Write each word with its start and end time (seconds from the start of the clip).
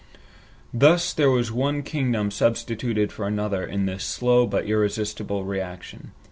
Thus 0.73 1.13
there 1.13 1.29
was 1.29 1.51
one 1.51 1.83
kingdom 1.83 2.31
substituted 2.31 3.11
for 3.11 3.27
another 3.27 3.63
in 3.63 3.85
this 3.85 4.03
slow 4.03 4.47
but 4.47 4.65
irresistible 4.65 5.43
reaction. 5.43 6.13